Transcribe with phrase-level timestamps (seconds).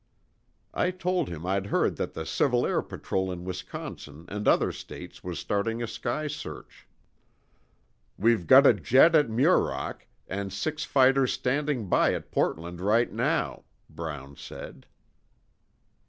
[0.73, 5.23] I told him I'd heard that the Civil Air Patrol in Wisconsin and other states
[5.23, 6.87] was starting a sky search.
[8.17, 13.63] "We've got a jet at Muroc, and six fighters standing by at Portland right now,"
[13.93, 14.87] Brown said.